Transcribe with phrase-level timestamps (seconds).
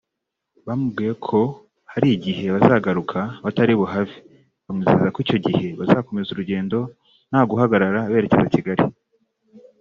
[0.65, 1.39] Bamubwiye ko
[1.91, 4.15] Hari igihe bazagaruka batari buhave
[4.65, 6.77] bamwizeza ko icyo gihe bazakomeza urugendo
[7.29, 8.83] ntaguhagarara berekeza Kigali